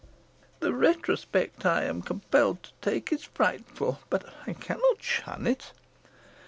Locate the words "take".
2.81-3.13